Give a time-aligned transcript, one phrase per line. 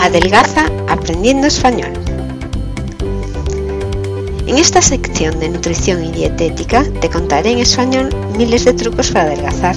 [0.00, 1.92] Adelgaza aprendiendo español.
[4.46, 9.26] En esta sección de nutrición y dietética te contaré en español miles de trucos para
[9.26, 9.76] adelgazar.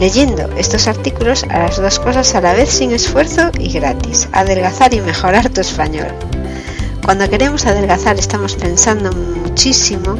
[0.00, 5.00] Leyendo estos artículos harás dos cosas a la vez sin esfuerzo y gratis, adelgazar y
[5.02, 6.08] mejorar tu español.
[7.04, 10.16] Cuando queremos adelgazar estamos pensando muchísimo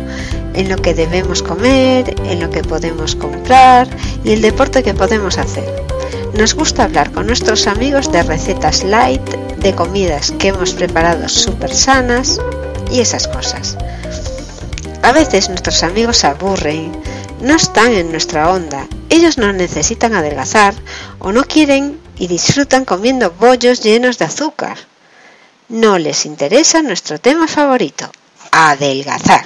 [0.54, 3.89] en lo que debemos comer, en lo que podemos comprar
[4.22, 5.97] y el deporte que podemos hacer.
[6.39, 9.21] Nos gusta hablar con nuestros amigos de recetas light,
[9.58, 12.40] de comidas que hemos preparado súper sanas
[12.90, 13.76] y esas cosas.
[15.03, 16.93] A veces nuestros amigos aburren,
[17.43, 20.75] no están en nuestra onda, ellos no necesitan adelgazar
[21.18, 24.79] o no quieren y disfrutan comiendo bollos llenos de azúcar
[25.68, 28.11] no les interesa nuestro tema favorito,
[28.50, 29.45] adelgazar.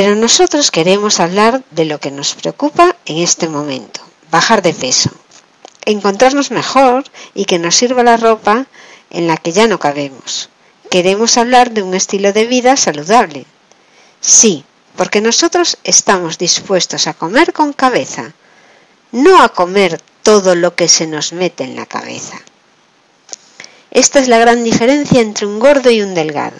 [0.00, 5.10] Pero nosotros queremos hablar de lo que nos preocupa en este momento, bajar de peso,
[5.86, 7.02] encontrarnos mejor
[7.34, 8.66] y que nos sirva la ropa
[9.10, 10.50] en la que ya no cabemos.
[10.88, 13.44] Queremos hablar de un estilo de vida saludable.
[14.20, 14.64] Sí,
[14.94, 18.34] porque nosotros estamos dispuestos a comer con cabeza,
[19.10, 22.38] no a comer todo lo que se nos mete en la cabeza.
[23.90, 26.58] Esta es la gran diferencia entre un gordo y un delgado.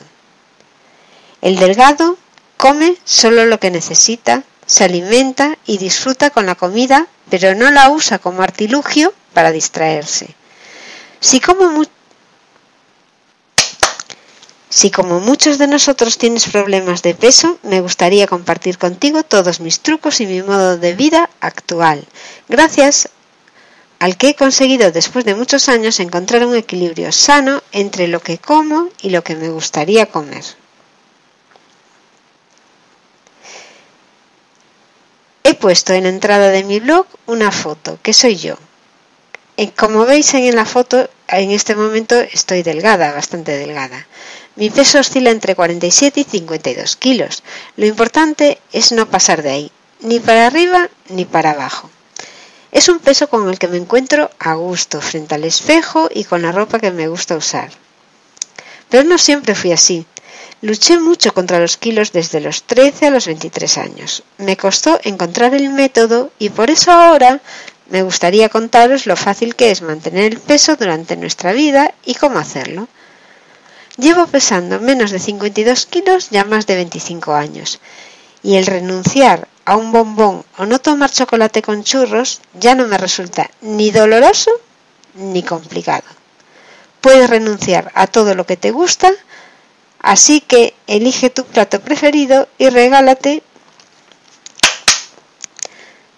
[1.40, 2.18] El delgado
[2.58, 7.88] come solo lo que necesita, se alimenta y disfruta con la comida, pero no la
[7.88, 10.34] usa como artilugio para distraerse.
[11.20, 11.84] Si como,
[14.68, 19.80] si como muchos de nosotros tienes problemas de peso, me gustaría compartir contigo todos mis
[19.80, 22.04] trucos y mi modo de vida actual.
[22.48, 23.08] Gracias
[24.00, 28.38] al que he conseguido después de muchos años encontrar un equilibrio sano entre lo que
[28.38, 30.44] como y lo que me gustaría comer.
[35.58, 38.56] Puesto en la entrada de mi blog una foto, que soy yo.
[39.76, 44.06] Como veis en la foto, en este momento estoy delgada, bastante delgada.
[44.54, 47.42] Mi peso oscila entre 47 y 52 kilos.
[47.76, 51.90] Lo importante es no pasar de ahí, ni para arriba ni para abajo.
[52.70, 56.42] Es un peso con el que me encuentro a gusto frente al espejo y con
[56.42, 57.70] la ropa que me gusta usar.
[58.90, 60.06] Pero no siempre fui así.
[60.60, 64.22] Luché mucho contra los kilos desde los 13 a los 23 años.
[64.38, 67.40] Me costó encontrar el método y por eso ahora
[67.90, 72.38] me gustaría contaros lo fácil que es mantener el peso durante nuestra vida y cómo
[72.38, 72.88] hacerlo.
[73.96, 77.80] Llevo pesando menos de 52 kilos ya más de 25 años
[78.42, 82.98] y el renunciar a un bombón o no tomar chocolate con churros ya no me
[82.98, 84.50] resulta ni doloroso
[85.14, 86.04] ni complicado.
[87.00, 89.10] Puedes renunciar a todo lo que te gusta,
[90.00, 93.42] así que elige tu plato preferido y regálate.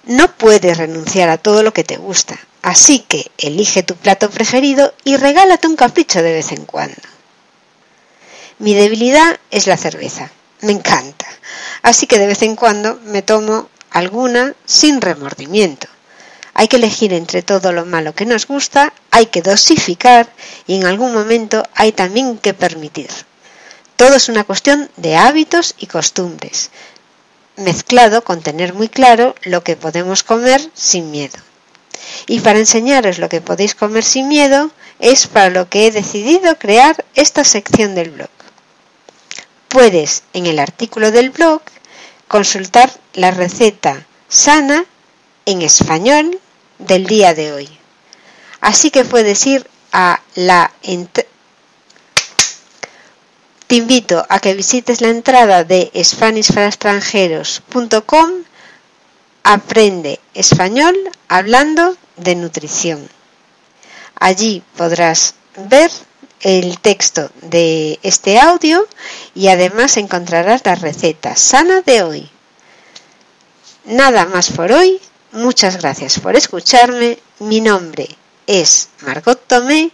[0.04, 4.94] No puedes renunciar a todo lo que te gusta, así que elige tu plato preferido
[5.04, 7.00] y regálate un capricho de vez en cuando.
[8.58, 10.30] Mi debilidad es la cerveza
[10.62, 11.26] me encanta.
[11.82, 15.88] Así que de vez en cuando me tomo alguna sin remordimiento.
[16.54, 20.28] Hay que elegir entre todo lo malo que nos gusta, hay que dosificar
[20.66, 23.08] y en algún momento hay también que permitir.
[24.00, 26.70] Todo es una cuestión de hábitos y costumbres,
[27.56, 31.38] mezclado con tener muy claro lo que podemos comer sin miedo.
[32.26, 36.58] Y para enseñaros lo que podéis comer sin miedo es para lo que he decidido
[36.58, 38.30] crear esta sección del blog
[39.70, 41.62] puedes en el artículo del blog
[42.26, 44.84] consultar la receta sana
[45.46, 46.40] en español
[46.78, 47.68] del día de hoy.
[48.60, 50.72] Así que puedes ir a la
[53.70, 58.30] te invito a que visites la entrada de SpanishParaExtranjeros.com
[59.44, 60.96] Aprende español
[61.28, 63.08] hablando de nutrición.
[64.18, 65.36] Allí podrás
[65.68, 65.88] ver
[66.40, 68.88] el texto de este audio
[69.36, 72.28] y además encontrarás la receta sana de hoy.
[73.84, 75.00] Nada más por hoy.
[75.30, 77.20] Muchas gracias por escucharme.
[77.38, 78.08] Mi nombre
[78.48, 79.92] es Margot Tomé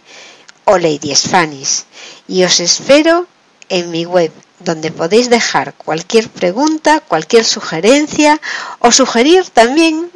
[0.65, 1.83] o Lady Spanish
[2.27, 3.27] y os espero
[3.69, 8.41] en mi web donde podéis dejar cualquier pregunta, cualquier sugerencia
[8.79, 10.11] o sugerir también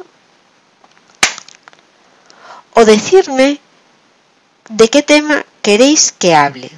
[2.74, 3.60] o decirme
[4.68, 6.70] de qué tema queréis que hable.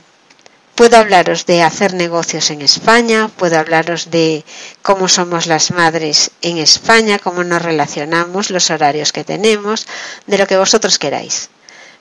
[0.74, 4.44] Puedo hablaros de hacer negocios en España, puedo hablaros de
[4.82, 9.86] cómo somos las madres en España, cómo nos relacionamos, los horarios que tenemos,
[10.26, 11.48] de lo que vosotros queráis.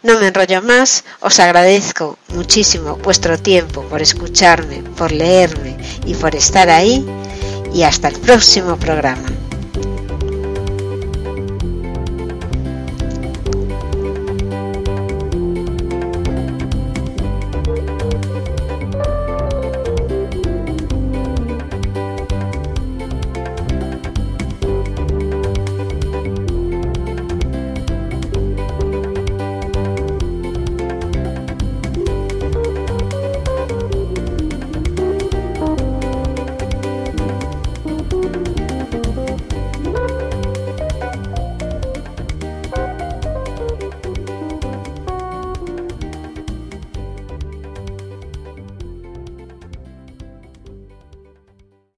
[0.03, 6.35] No me enrollo más, os agradezco muchísimo vuestro tiempo por escucharme, por leerme y por
[6.35, 7.05] estar ahí
[7.73, 9.42] y hasta el próximo programa.